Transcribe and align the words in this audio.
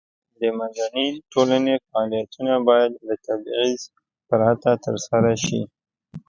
د 0.39 0.41
مدني 0.59 1.07
ټولنې 1.31 1.73
فعالیتونه 1.87 2.53
باید 2.67 2.91
له 3.07 3.15
تبعیض 3.25 3.81
پرته 4.29 4.71
ترسره 4.85 5.33
شي. 5.45 5.61